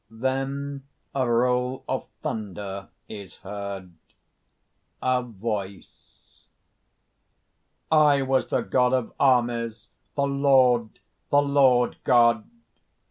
_Then 0.09 0.87
a 1.13 1.29
roll 1.29 1.83
of 1.87 2.07
thunder 2.23 2.89
is 3.07 3.35
heard.) 3.35 3.93
A 4.99 5.21
VOICE: 5.21 6.47
"I 7.91 8.23
was 8.23 8.47
the 8.47 8.61
God 8.61 8.93
of 8.93 9.13
Armies, 9.19 9.89
the 10.15 10.23
Lord, 10.27 10.97
the 11.29 11.43
Lord 11.43 11.97
God! 12.03 12.49